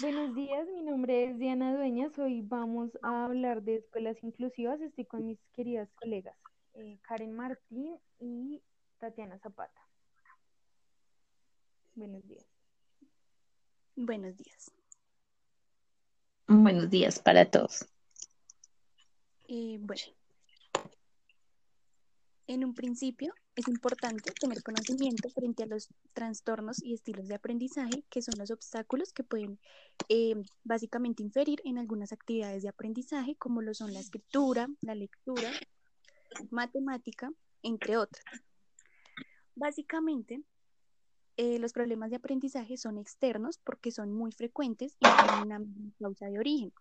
Buenos 0.00 0.34
días, 0.34 0.66
mi 0.74 0.82
nombre 0.82 1.24
es 1.24 1.38
Diana 1.38 1.74
Dueñas. 1.74 2.18
Hoy 2.18 2.42
vamos 2.42 2.90
a 3.02 3.24
hablar 3.24 3.62
de 3.62 3.76
escuelas 3.76 4.16
inclusivas. 4.22 4.80
Estoy 4.80 5.04
con 5.04 5.26
mis 5.26 5.38
queridas 5.52 5.88
colegas 5.94 6.36
eh, 6.74 6.98
Karen 7.02 7.32
Martín 7.32 7.96
y 8.18 8.62
Tatiana 8.98 9.38
Zapata. 9.38 9.80
Buenos 11.94 12.26
días. 12.26 12.46
Buenos 13.96 14.36
días. 14.36 14.72
Buenos 16.48 16.90
días 16.90 17.20
para 17.20 17.48
todos. 17.48 17.86
Eh, 19.46 19.78
bueno, 19.80 20.02
en 22.46 22.64
un 22.64 22.74
principio 22.74 23.34
es 23.56 23.68
importante 23.68 24.32
tener 24.32 24.62
conocimiento 24.62 25.28
frente 25.30 25.62
a 25.62 25.66
los 25.66 25.88
trastornos 26.12 26.82
y 26.82 26.94
estilos 26.94 27.28
de 27.28 27.36
aprendizaje, 27.36 28.04
que 28.10 28.22
son 28.22 28.34
los 28.38 28.50
obstáculos 28.50 29.12
que 29.12 29.24
pueden 29.24 29.58
eh, 30.08 30.34
básicamente 30.64 31.22
inferir 31.22 31.60
en 31.64 31.78
algunas 31.78 32.12
actividades 32.12 32.62
de 32.62 32.68
aprendizaje, 32.68 33.36
como 33.36 33.62
lo 33.62 33.74
son 33.74 33.92
la 33.92 34.00
escritura, 34.00 34.68
la 34.80 34.94
lectura, 34.94 35.50
matemática, 36.50 37.32
entre 37.62 37.96
otras. 37.96 38.24
Básicamente, 39.54 40.42
eh, 41.36 41.58
los 41.58 41.72
problemas 41.72 42.10
de 42.10 42.16
aprendizaje 42.16 42.76
son 42.76 42.98
externos 42.98 43.58
porque 43.58 43.90
son 43.90 44.12
muy 44.12 44.32
frecuentes 44.32 44.96
y 45.00 45.06
no 45.06 45.16
tienen 45.16 45.42
una 45.42 45.60
causa 46.00 46.26
de 46.26 46.38
origen, 46.38 46.72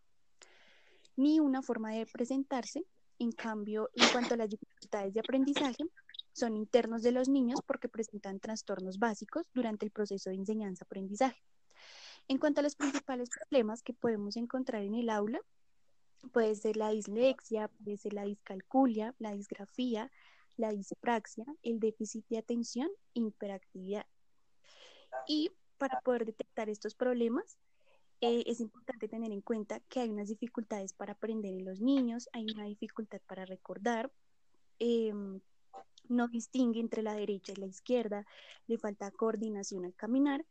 ni 1.15 1.39
una 1.39 1.61
forma 1.61 1.91
de 1.91 2.05
presentarse. 2.05 2.85
En 3.19 3.31
cambio, 3.31 3.89
en 3.93 4.07
cuanto 4.09 4.33
a 4.33 4.37
las 4.37 4.49
dificultades 4.49 5.13
de 5.13 5.19
aprendizaje, 5.19 5.83
son 6.33 6.57
internos 6.57 7.03
de 7.03 7.11
los 7.11 7.29
niños 7.29 7.61
porque 7.65 7.87
presentan 7.87 8.39
trastornos 8.39 8.97
básicos 8.97 9.47
durante 9.53 9.85
el 9.85 9.91
proceso 9.91 10.29
de 10.29 10.37
enseñanza-aprendizaje. 10.37 11.41
En 12.27 12.37
cuanto 12.37 12.61
a 12.61 12.63
los 12.63 12.75
principales 12.75 13.29
problemas 13.29 13.83
que 13.83 13.93
podemos 13.93 14.35
encontrar 14.37 14.81
en 14.81 14.95
el 14.95 15.09
aula, 15.09 15.39
puede 16.31 16.55
ser 16.55 16.77
la 16.77 16.89
dislexia, 16.89 17.67
puede 17.67 17.97
ser 17.97 18.13
la 18.13 18.23
discalculia, 18.23 19.13
la 19.19 19.33
disgrafía, 19.33 20.11
la 20.57 20.71
dispraxia, 20.71 21.45
el 21.63 21.79
déficit 21.79 22.25
de 22.29 22.37
atención 22.37 22.89
e 23.13 23.19
hiperactividad. 23.19 24.05
Y 25.27 25.51
para 25.77 25.99
poder 26.01 26.25
detectar 26.25 26.69
estos 26.69 26.95
problemas, 26.95 27.57
eh, 28.23 28.43
es 28.47 28.61
importante 28.61 29.09
tener 29.09 29.33
en 29.33 29.41
cuenta 29.41 29.81
que 29.89 29.99
hay 29.99 30.09
unas 30.09 30.29
dificultades 30.29 30.93
para 30.93 31.11
aprender 31.11 31.53
en 31.53 31.65
los 31.65 31.81
niños, 31.81 32.29
hay 32.31 32.45
una 32.53 32.63
dificultad 32.63 33.19
para 33.27 33.45
recordar, 33.45 34.13
em, 34.79 35.41
no 36.07 36.29
distingue 36.29 36.79
entre 36.79 37.03
la 37.03 37.15
derecha 37.15 37.51
y 37.51 37.59
la 37.59 37.65
izquierda, 37.65 38.25
le 38.67 38.77
falta 38.77 39.11
coordinación 39.11 39.83
al 39.83 39.93
caminar 39.93 40.45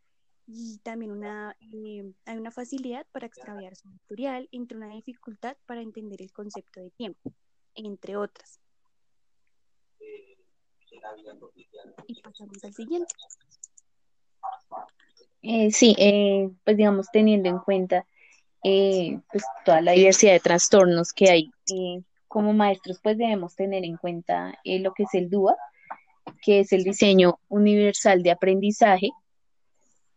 y 0.46 0.80
también 0.82 1.12
una, 1.12 1.56
em, 1.60 2.12
hay 2.26 2.36
una 2.36 2.50
facilidad 2.50 3.06
para 3.10 3.26
extraviar 3.26 3.74
su 3.74 3.88
material, 3.88 4.50
entre 4.52 4.76
una 4.76 4.90
dificultad 4.90 5.56
para 5.64 5.80
entender 5.80 6.20
el 6.20 6.30
concepto 6.30 6.78
de 6.78 6.90
tiempo, 6.90 7.32
entre 7.74 8.16
otras. 8.18 8.60
Y 12.06 12.20
pasamos 12.20 12.62
al 12.64 12.74
siguiente. 12.74 13.14
Eh, 15.42 15.72
sí, 15.72 15.96
eh, 15.98 16.50
pues 16.64 16.76
digamos, 16.76 17.08
teniendo 17.12 17.48
en 17.48 17.58
cuenta 17.58 18.06
eh, 18.62 19.18
pues 19.30 19.42
toda 19.64 19.80
la 19.80 19.92
diversidad 19.92 20.32
de 20.34 20.40
trastornos 20.40 21.12
que 21.12 21.30
hay, 21.30 21.50
como 22.28 22.52
maestros 22.52 23.00
pues 23.02 23.18
debemos 23.18 23.56
tener 23.56 23.84
en 23.84 23.96
cuenta 23.96 24.56
lo 24.64 24.94
que 24.94 25.02
es 25.02 25.14
el 25.14 25.28
DUA, 25.28 25.56
que 26.40 26.60
es 26.60 26.72
el 26.72 26.84
diseño 26.84 27.40
universal 27.48 28.22
de 28.22 28.30
aprendizaje, 28.30 29.10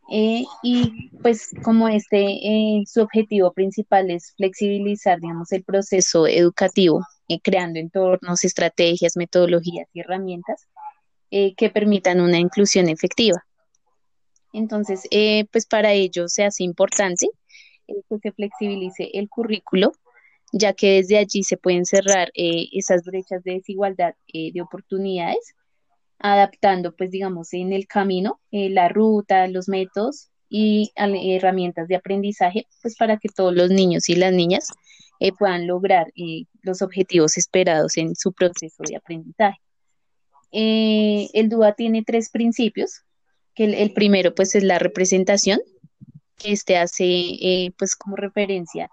y 0.08 1.10
pues 1.24 1.50
como 1.64 1.88
este, 1.88 2.84
su 2.86 3.02
objetivo 3.02 3.52
principal 3.52 4.12
es 4.12 4.36
flexibilizar, 4.38 5.20
digamos, 5.20 5.52
el 5.52 5.64
proceso 5.64 6.28
educativo, 6.28 7.02
creando 7.42 7.80
entornos, 7.80 8.44
estrategias, 8.44 9.18
metodologías 9.18 9.88
y 9.92 10.02
herramientas 10.02 10.68
que 11.32 11.72
permitan 11.74 12.22
una 12.22 12.38
inclusión 12.38 12.88
efectiva. 12.88 13.44
Entonces, 14.56 15.06
eh, 15.12 15.46
pues 15.52 15.66
para 15.66 15.92
ello 15.92 16.30
se 16.30 16.46
hace 16.46 16.64
importante 16.64 17.28
eh, 17.88 17.94
que 18.10 18.20
se 18.20 18.32
flexibilice 18.32 19.10
el 19.14 19.28
currículo, 19.28 19.92
ya 20.54 20.72
que 20.72 20.94
desde 20.94 21.18
allí 21.18 21.44
se 21.44 21.58
pueden 21.58 21.86
cerrar 21.86 22.30
eh, 22.36 22.70
esas 22.72 23.04
brechas 23.04 23.44
de 23.44 23.56
desigualdad 23.56 24.16
de 24.32 24.62
oportunidades, 24.62 25.56
adaptando, 26.20 26.96
pues 26.96 27.12
digamos, 27.12 27.52
en 27.54 27.74
el 27.74 27.86
camino 27.86 28.40
la 28.52 28.88
ruta, 28.88 29.48
los 29.48 29.68
métodos 29.68 30.30
y 30.48 30.92
herramientas 30.96 31.90
de 31.90 31.98
aprendizaje, 31.98 32.66
pues 32.82 32.96
para 32.96 33.18
que 33.18 33.28
todos 33.28 33.54
los 33.54 33.70
niños 33.70 34.08
y 34.08 34.16
las 34.16 34.32
niñas 34.32 34.70
puedan 35.38 35.68
lograr 35.68 36.08
los 36.62 36.82
objetivos 36.82 37.38
esperados 37.38 37.98
en 37.98 38.16
su 38.16 38.32
proceso 38.32 38.84
de 38.88 38.96
aprendizaje. 38.96 39.60
el 40.52 41.50
DUA 41.50 41.74
tiene 41.74 42.04
tres 42.04 42.30
principios 42.30 43.04
que 43.56 43.64
el, 43.64 43.94
primero 43.94 44.36
pues 44.36 44.54
es 44.54 44.64
la 44.64 44.78
representación, 44.78 45.60
que 46.38 46.52
este 46.52 46.78
hace 46.78 47.06
eh, 47.06 47.72
pues 47.78 47.96
como 47.96 48.18
referencia 48.18 48.92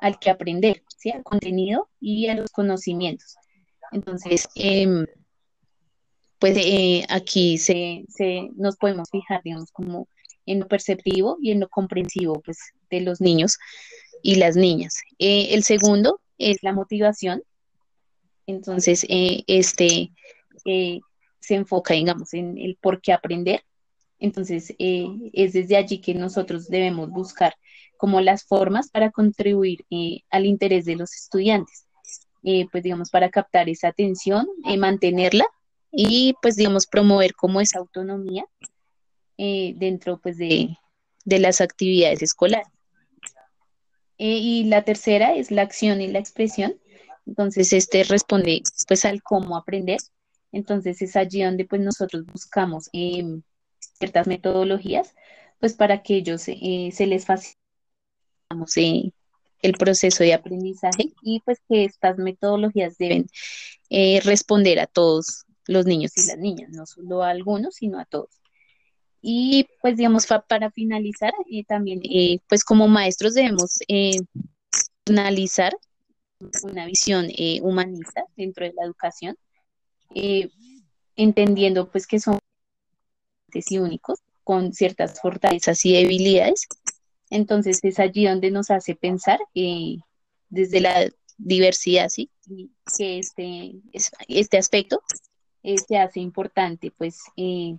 al 0.00 0.18
que 0.18 0.30
aprender, 0.30 0.82
al 1.12 1.22
contenido 1.22 1.88
y 2.00 2.28
a 2.28 2.34
los 2.34 2.50
conocimientos. 2.50 3.36
Entonces, 3.92 4.48
em, 4.54 5.06
pues 6.38 6.56
eh, 6.56 7.04
aquí 7.08 7.58
se, 7.58 8.04
nos 8.56 8.76
podemos 8.76 9.08
fijar, 9.10 9.40
digamos, 9.44 9.70
como 9.72 10.08
en 10.46 10.60
lo 10.60 10.68
perceptivo 10.68 11.38
y 11.40 11.50
en 11.52 11.60
lo 11.60 11.68
comprensivo 11.68 12.40
pues, 12.44 12.58
de 12.90 13.00
los 13.00 13.20
niños 13.20 13.58
y 14.22 14.36
las 14.36 14.56
niñas. 14.56 15.00
Eh, 15.18 15.48
el 15.52 15.62
segundo 15.62 16.20
es 16.38 16.62
la 16.62 16.72
motivación. 16.72 17.42
Entonces, 18.46 19.06
este 19.08 20.12
se 20.64 21.54
enfoca, 21.54 21.94
digamos, 21.94 22.34
en 22.34 22.58
el 22.58 22.76
por 22.80 23.00
qué 23.00 23.12
aprender 23.12 23.62
entonces, 24.18 24.74
eh, 24.78 25.06
es 25.32 25.52
desde 25.52 25.76
allí 25.76 26.00
que 26.00 26.14
nosotros 26.14 26.68
debemos 26.68 27.10
buscar 27.10 27.54
como 27.96 28.20
las 28.20 28.44
formas 28.44 28.90
para 28.90 29.10
contribuir 29.10 29.84
eh, 29.90 30.20
al 30.30 30.46
interés 30.46 30.84
de 30.84 30.96
los 30.96 31.14
estudiantes, 31.14 31.86
eh, 32.42 32.66
pues 32.70 32.82
digamos, 32.82 33.10
para 33.10 33.30
captar 33.30 33.68
esa 33.68 33.88
atención, 33.88 34.46
mantenerla 34.78 35.46
y 35.92 36.34
pues 36.42 36.56
digamos, 36.56 36.86
promover 36.86 37.34
como 37.34 37.60
esa 37.60 37.78
autonomía 37.78 38.44
dentro 39.38 40.18
pues 40.18 40.38
de, 40.38 40.78
de, 41.26 41.38
las 41.38 41.60
actividades 41.60 42.22
escolares. 42.22 42.68
y 44.16 44.64
la 44.64 44.82
tercera 44.82 45.34
es 45.34 45.50
la 45.50 45.62
acción 45.62 46.00
y 46.00 46.08
la 46.08 46.18
expresión. 46.18 46.78
Entonces, 47.26 47.72
este 47.72 48.04
responde 48.04 48.62
pues 48.88 49.04
al 49.04 49.22
cómo 49.22 49.56
aprender. 49.56 49.98
Entonces, 50.52 51.02
es 51.02 51.16
allí 51.16 51.42
donde 51.42 51.66
pues 51.66 51.82
nosotros 51.82 52.24
buscamos 52.26 52.88
em, 52.92 53.42
ciertas 53.98 54.26
metodologías, 54.26 55.14
pues 55.60 55.74
para 55.74 56.02
que 56.02 56.16
ellos 56.16 56.44
eh, 56.48 56.90
se 56.92 57.06
les 57.06 57.24
facilite 57.24 57.58
eh, 58.76 59.10
el 59.62 59.72
proceso 59.72 60.22
de 60.22 60.34
aprendizaje 60.34 61.12
y 61.22 61.40
pues 61.40 61.58
que 61.68 61.84
estas 61.84 62.18
metodologías 62.18 62.98
deben 62.98 63.26
eh, 63.90 64.20
responder 64.22 64.78
a 64.80 64.86
todos 64.86 65.44
los 65.66 65.86
niños 65.86 66.12
y 66.16 66.26
las 66.28 66.38
niñas, 66.38 66.70
no 66.70 66.86
solo 66.86 67.22
a 67.22 67.30
algunos, 67.30 67.76
sino 67.76 67.98
a 67.98 68.04
todos. 68.04 68.30
Y 69.22 69.66
pues 69.80 69.96
digamos, 69.96 70.26
para 70.48 70.70
finalizar, 70.70 71.32
también 71.66 72.00
pues 72.48 72.62
como 72.62 72.86
maestros 72.86 73.34
debemos 73.34 73.78
analizar 75.06 75.76
una 76.62 76.86
visión 76.86 77.26
humanista 77.62 78.24
dentro 78.36 78.66
de 78.66 78.74
la 78.74 78.84
educación, 78.84 79.36
entendiendo 81.16 81.90
pues 81.90 82.06
que 82.06 82.20
son 82.20 82.38
y 83.52 83.78
únicos, 83.78 84.20
con 84.44 84.72
ciertas 84.72 85.20
fortalezas 85.20 85.84
y 85.84 85.92
debilidades. 85.94 86.68
Entonces 87.30 87.82
es 87.82 87.98
allí 87.98 88.26
donde 88.26 88.50
nos 88.50 88.70
hace 88.70 88.94
pensar 88.94 89.40
eh, 89.54 89.96
desde 90.48 90.80
la 90.80 91.10
diversidad, 91.38 92.08
¿sí? 92.08 92.30
que 92.96 93.18
este, 93.18 93.74
este 94.28 94.58
aspecto 94.58 95.02
eh, 95.62 95.78
se 95.78 95.98
hace 95.98 96.20
importante, 96.20 96.92
pues, 96.96 97.18
eh, 97.36 97.76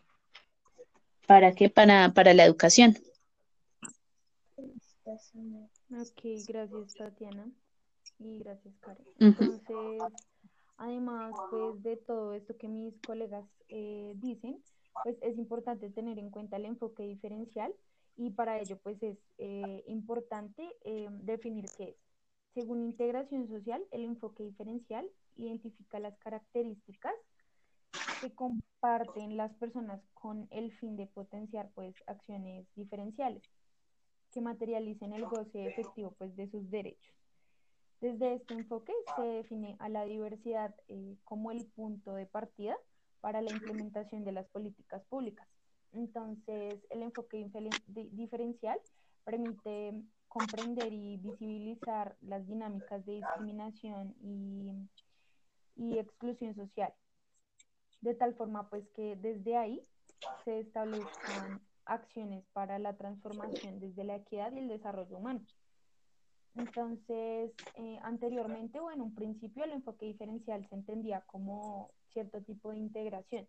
¿para 1.25 1.53
qué? 1.53 1.69
Para, 1.69 2.13
para 2.13 2.33
la 2.33 2.43
educación. 2.43 2.97
Ok, 5.05 6.21
gracias 6.47 6.93
Tatiana 6.95 7.49
y 8.19 8.39
gracias 8.39 8.75
Karen. 8.81 9.05
Entonces, 9.19 10.01
además 10.75 11.31
pues 11.49 11.81
de 11.81 11.95
todo 11.95 12.33
esto 12.33 12.57
que 12.57 12.67
mis 12.67 12.93
colegas 12.99 13.45
dicen, 14.15 14.61
pues 15.03 15.17
es 15.21 15.37
importante 15.37 15.89
tener 15.89 16.19
en 16.19 16.29
cuenta 16.29 16.57
el 16.57 16.65
enfoque 16.65 17.03
diferencial 17.03 17.73
y 18.15 18.31
para 18.31 18.59
ello 18.59 18.77
pues 18.77 19.01
es 19.03 19.17
eh, 19.37 19.83
importante 19.87 20.75
eh, 20.83 21.07
definir 21.21 21.65
qué 21.77 21.89
es. 21.89 21.95
Según 22.53 22.81
integración 22.81 23.47
social, 23.47 23.83
el 23.91 24.03
enfoque 24.03 24.43
diferencial 24.43 25.07
identifica 25.35 25.99
las 25.99 26.17
características 26.17 27.13
que 28.21 28.33
comparten 28.33 29.37
las 29.37 29.53
personas 29.55 30.01
con 30.13 30.47
el 30.49 30.71
fin 30.71 30.97
de 30.97 31.05
potenciar 31.05 31.69
pues 31.75 31.95
acciones 32.07 32.65
diferenciales 32.75 33.43
que 34.31 34.41
materialicen 34.41 35.13
el 35.13 35.25
goce 35.25 35.67
efectivo 35.67 36.15
pues, 36.17 36.35
de 36.35 36.49
sus 36.49 36.69
derechos. 36.69 37.13
Desde 38.01 38.35
este 38.35 38.53
enfoque 38.53 38.93
se 39.15 39.23
define 39.23 39.75
a 39.79 39.89
la 39.89 40.05
diversidad 40.05 40.75
eh, 40.87 41.17
como 41.23 41.51
el 41.51 41.65
punto 41.65 42.13
de 42.13 42.25
partida 42.25 42.77
para 43.21 43.41
la 43.41 43.51
implementación 43.51 44.23
de 44.23 44.31
las 44.31 44.47
políticas 44.47 45.03
públicas. 45.05 45.47
Entonces, 45.93 46.85
el 46.89 47.01
enfoque 47.03 47.49
diferencial 48.11 48.79
permite 49.23 50.03
comprender 50.27 50.93
y 50.93 51.17
visibilizar 51.17 52.15
las 52.21 52.45
dinámicas 52.47 53.05
de 53.05 53.13
discriminación 53.13 54.15
y, 54.21 54.71
y 55.75 55.97
exclusión 55.97 56.55
social, 56.55 56.93
de 58.01 58.13
tal 58.13 58.35
forma 58.35 58.69
pues 58.69 58.87
que 58.95 59.15
desde 59.15 59.57
ahí 59.57 59.81
se 60.43 60.59
establezcan 60.59 61.61
acciones 61.85 62.43
para 62.53 62.79
la 62.79 62.95
transformación 62.97 63.79
desde 63.79 64.03
la 64.03 64.17
equidad 64.17 64.51
y 64.53 64.59
el 64.59 64.67
desarrollo 64.67 65.17
humano. 65.17 65.41
Entonces, 66.57 67.51
eh, 67.75 67.99
anteriormente 68.01 68.79
o 68.79 68.89
en 68.89 69.01
un 69.01 69.13
principio 69.13 69.63
el 69.63 69.73
enfoque 69.73 70.07
diferencial 70.07 70.67
se 70.67 70.75
entendía 70.75 71.21
como 71.21 71.91
cierto 72.11 72.41
tipo 72.41 72.71
de 72.71 72.77
integración. 72.77 73.47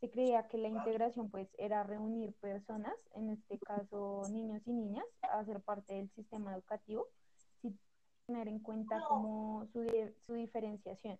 Se 0.00 0.10
creía 0.10 0.48
que 0.48 0.58
la 0.58 0.68
integración 0.68 1.30
pues 1.30 1.48
era 1.58 1.84
reunir 1.84 2.34
personas, 2.34 2.94
en 3.14 3.30
este 3.30 3.58
caso 3.60 4.22
niños 4.30 4.62
y 4.66 4.72
niñas, 4.72 5.04
a 5.22 5.44
ser 5.44 5.60
parte 5.60 5.94
del 5.94 6.10
sistema 6.10 6.52
educativo, 6.54 7.06
sin 7.62 7.78
tener 8.26 8.48
en 8.48 8.58
cuenta 8.58 9.00
como 9.08 9.66
su, 9.72 9.86
su 10.26 10.34
diferenciación. 10.34 11.18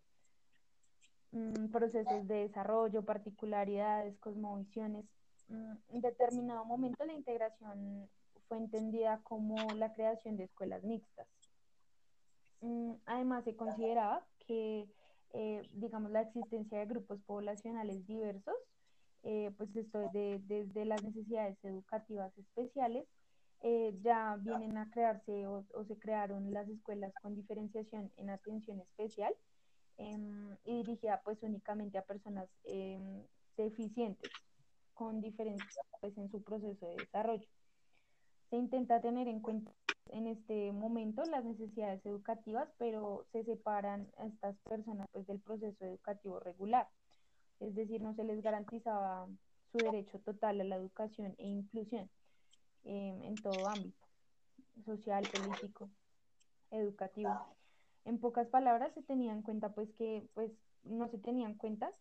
Mm, 1.31 1.69
procesos 1.71 2.27
de 2.27 2.49
desarrollo, 2.49 3.05
particularidades, 3.05 4.19
cosmovisiones. 4.19 5.05
Mm, 5.49 5.75
en 5.91 6.01
determinado 6.01 6.65
momento 6.65 7.05
la 7.05 7.13
integración 7.13 8.09
fue 8.49 8.59
entendida 8.59 9.21
como 9.23 9.75
la 9.75 9.93
creación 9.93 10.37
de 10.37 10.45
escuelas 10.45 10.85
mixtas. 10.85 11.27
Mm, 12.61 12.95
además, 13.07 13.45
se 13.45 13.57
consideraba 13.57 14.27
que, 14.47 14.89
eh, 15.33 15.63
digamos, 15.73 16.11
la 16.11 16.23
existencia 16.23 16.79
de 16.79 16.87
grupos 16.87 17.21
poblacionales 17.27 18.07
diversos, 18.07 18.55
eh, 19.23 19.53
pues 19.57 19.75
esto 19.77 19.99
de, 20.13 20.85
las 20.85 21.03
necesidades 21.03 21.63
educativas 21.65 22.37
especiales, 22.39 23.07
eh, 23.61 23.99
ya 24.03 24.37
vienen 24.41 24.77
a 24.77 24.91
crearse 24.91 25.47
o, 25.47 25.65
se 25.87 25.99
crearon 25.99 26.53
las 26.53 26.69
escuelas 26.69 27.13
con 27.23 27.35
diferenciación 27.35 28.13
en 28.17 28.29
atención 28.29 28.81
especial 28.81 29.35
em, 29.97 30.55
y 30.65 30.83
dirigida 30.83 31.23
pues 31.25 31.43
únicamente 31.43 31.97
a 31.97 32.03
personas 32.03 32.49
em, 32.65 33.25
deficientes 33.57 34.31
con 34.93 35.21
diferencias 35.21 35.87
pues, 36.01 36.17
en 36.19 36.31
su 36.31 36.43
proceso 36.43 36.87
de 36.87 36.97
desarrollo 36.97 37.49
se 38.55 38.59
intenta 38.59 39.01
tener 39.01 39.27
en 39.27 39.41
cuenta 39.41 39.73
en 40.13 40.29
este 40.29 40.71
momento 40.71 41.25
las 41.25 41.45
necesidades 41.45 42.07
educativas, 42.07 42.69
pero 42.79 43.27
se 43.33 43.43
separan 43.43 44.07
a 44.17 44.27
estas 44.27 44.57
personas 44.59 45.09
pues, 45.11 45.27
del 45.27 45.41
proceso 45.41 45.85
educativo 45.85 46.39
regular. 46.39 46.89
Es 47.59 47.75
decir, 47.75 48.01
no 48.01 48.15
se 48.15 48.23
les 48.23 48.41
garantizaba 48.43 49.27
su 49.73 49.79
derecho 49.79 50.21
total 50.21 50.61
a 50.61 50.65
la 50.65 50.77
educación 50.77 51.35
e 51.39 51.49
inclusión 51.49 52.09
em, 52.85 53.25
en 53.25 53.35
todo 53.43 53.67
ámbito, 53.67 54.07
social, 54.85 55.25
político, 55.33 55.91
educativo. 56.71 57.57
En 58.05 58.21
pocas 58.21 58.47
palabras, 58.47 58.95
se 58.95 59.03
tenía 59.03 59.33
en 59.33 59.43
cuenta 59.43 59.71
pues 59.71 59.91
que 59.99 60.29
pues 60.35 60.53
no 60.85 61.09
se 61.09 61.19
tenían 61.19 61.55
cuentas 61.55 61.93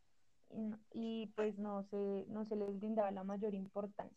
y, 0.91 1.33
pues 1.35 1.57
no 1.57 1.81
se, 1.85 2.25
no 2.27 2.45
se 2.45 2.55
les 2.55 2.77
brindaba 2.77 3.09
la 3.09 3.23
mayor 3.23 3.55
importancia. 3.55 4.15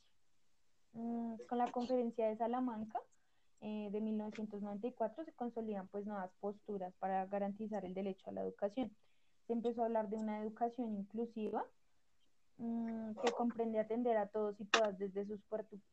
Mm, 0.96 1.36
con 1.46 1.58
la 1.58 1.70
conferencia 1.70 2.26
de 2.26 2.38
Salamanca 2.38 2.98
eh, 3.60 3.90
de 3.92 4.00
1994 4.00 5.26
se 5.26 5.32
consolidan 5.34 5.88
pues 5.88 6.06
nuevas 6.06 6.30
posturas 6.40 6.94
para 6.98 7.26
garantizar 7.26 7.84
el 7.84 7.92
derecho 7.92 8.30
a 8.30 8.32
la 8.32 8.42
educación. 8.42 8.90
Se 9.46 9.52
empezó 9.52 9.82
a 9.82 9.86
hablar 9.86 10.08
de 10.08 10.16
una 10.16 10.40
educación 10.40 10.96
inclusiva 10.96 11.66
mm, 12.56 13.10
que 13.22 13.32
comprende 13.32 13.78
atender 13.78 14.16
a 14.16 14.28
todos 14.28 14.58
y 14.58 14.64
todas 14.64 14.98
desde 14.98 15.26
sus 15.26 15.40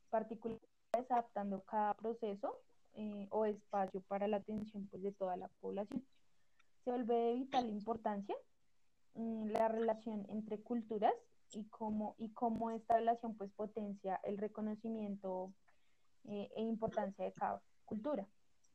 particularidades, 0.09 0.61
adaptando 1.09 1.61
cada 1.63 1.95
proceso 1.95 2.61
eh, 2.93 3.27
o 3.29 3.43
espacio 3.43 4.01
para 4.07 4.29
la 4.29 4.37
atención 4.37 4.87
pues, 4.89 5.03
de 5.03 5.11
toda 5.11 5.35
la 5.35 5.49
población. 5.59 6.01
Se 6.85 6.91
vuelve 6.91 7.13
de 7.13 7.33
vital 7.33 7.69
importancia 7.69 8.35
mm, 9.15 9.47
la 9.47 9.67
relación 9.67 10.25
entre 10.29 10.61
culturas 10.61 11.13
y 11.53 11.65
cómo, 11.65 12.15
y 12.17 12.29
cómo 12.29 12.71
esta 12.71 12.95
relación 12.95 13.35
pues 13.35 13.51
potencia 13.51 14.19
el 14.23 14.37
reconocimiento 14.37 15.53
eh, 16.25 16.49
e 16.55 16.61
importancia 16.61 17.25
de 17.25 17.33
cada 17.33 17.61
cultura. 17.85 18.27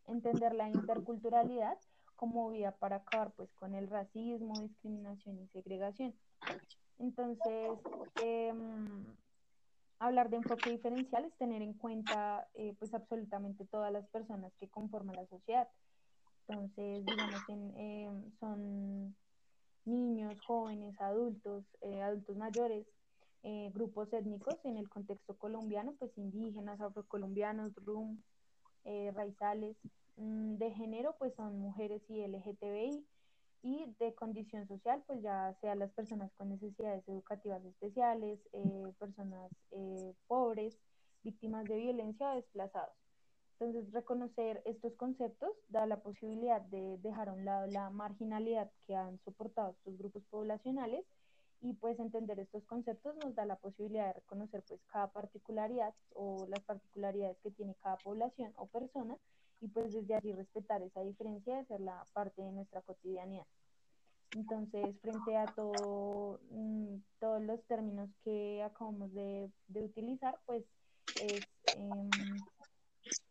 Entender 0.07 0.55
la 0.55 0.69
interculturalidad 0.69 1.79
como 2.17 2.51
vía 2.51 2.73
para 2.73 2.97
acabar 2.97 3.33
pues 3.33 3.53
con 3.55 3.75
el 3.75 3.89
racismo, 3.89 4.55
discriminación 4.61 5.39
y 5.39 5.49
segregación. 5.49 6.15
Entonces, 6.99 7.79
em, 8.23 9.05
hablar 10.01 10.29
de 10.31 10.37
enfoque 10.37 10.71
diferencial 10.71 11.25
es 11.25 11.37
tener 11.37 11.63
en 11.63 11.75
cuenta 11.75 12.49
eh, 12.55 12.75
pues 12.79 12.93
absolutamente 12.93 13.65
todas 13.67 13.93
las 13.93 14.07
personas 14.09 14.53
que 14.57 14.69
conforman 14.69 15.17
la 15.17 15.27
sociedad. 15.27 15.69
Entonces, 16.49 17.05
digamos, 17.05 17.43
em, 17.49 18.33
son 18.41 19.15
niños, 19.89 20.39
jóvenes, 20.47 21.01
adultos, 21.01 21.65
eh, 21.81 22.03
adultos 22.03 22.37
mayores, 22.37 22.87
eh, 23.43 23.71
grupos 23.75 24.13
étnicos 24.13 24.57
en 24.65 24.77
el 24.77 24.89
contexto 24.89 25.37
colombiano, 25.37 25.95
pues 25.99 26.17
indígenas, 26.17 26.81
afrocolombianos, 26.81 27.75
rum, 27.77 28.23
eh, 28.85 29.11
raizales, 29.15 29.77
mm, 30.17 30.57
de 30.57 30.71
género, 30.73 31.17
pues 31.19 31.35
son 31.35 31.59
mujeres 31.59 32.03
y 32.09 32.23
LGTBI, 32.23 33.05
y 33.63 33.87
de 33.99 34.15
condición 34.15 34.69
social, 34.69 35.03
pues 35.07 35.21
ya 35.23 35.53
sea 35.61 35.75
las 35.75 35.91
personas 35.93 36.33
con 36.35 36.49
necesidades 36.51 37.07
educativas 37.09 37.65
especiales, 37.65 38.39
personas 38.99 39.51
pobres, 40.29 40.79
víctimas 41.25 41.65
de 41.65 41.77
violencia 41.77 42.31
o 42.31 42.37
desplazados. 42.37 43.08
Entonces, 43.61 43.93
reconocer 43.93 44.63
estos 44.67 44.95
conceptos 44.95 45.51
da 45.69 45.85
la 45.87 46.01
posibilidad 46.01 46.61
de 46.61 46.97
dejar 46.99 47.29
a 47.29 47.33
un 47.33 47.45
lado 47.45 47.67
la 47.67 47.91
marginalidad 47.91 48.71
que 48.87 48.95
han 48.95 49.19
soportado 49.25 49.71
estos 49.71 49.99
grupos 49.99 50.23
poblacionales 50.31 51.05
y 51.61 51.73
pues 51.73 51.99
entender 51.99 52.39
estos 52.39 52.65
conceptos 52.67 53.17
nos 53.17 53.35
da 53.35 53.45
la 53.47 53.57
posibilidad 53.57 54.07
de 54.07 54.13
reconocer 54.13 54.63
pues 54.69 54.81
cada 54.93 55.09
particularidad 55.09 55.93
o 56.15 56.47
las 56.49 56.63
particularidades 56.63 57.37
que 57.39 57.51
tiene 57.51 57.75
cada 57.83 57.97
población 57.97 58.53
o 58.55 58.67
persona 58.67 59.17
y 59.61 59.67
pues 59.67 59.93
desde 59.93 60.15
allí 60.15 60.33
respetar 60.33 60.81
esa 60.83 61.03
diferencia 61.03 61.57
de 61.57 61.65
ser 61.65 61.81
la 61.81 62.07
parte 62.13 62.41
de 62.43 62.53
nuestra 62.53 62.81
cotidianidad. 62.83 63.47
Entonces, 64.35 65.01
frente 65.01 65.37
a 65.37 65.47
todo, 65.47 66.39
mm, 66.51 66.97
todos 67.19 67.43
los 67.43 67.61
términos 67.65 68.09
que 68.23 68.63
acabamos 68.63 69.13
de, 69.15 69.51
utilizar, 69.75 70.39
pues 70.47 70.63
es 71.17 71.45
em, 71.75 72.09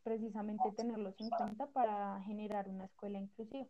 precisamente 0.08 0.72
tenerlos 0.72 1.20
en 1.20 1.30
cuenta 1.30 1.68
para 1.68 2.22
generar 2.22 2.70
una 2.70 2.86
escuela 2.86 3.20
inclusiva. 3.20 3.68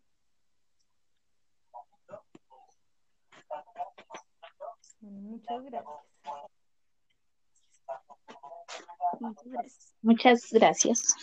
muchas 5.02 5.64
gracias. 5.64 5.96
Muchas 10.04 10.52
gracias. 10.52 11.16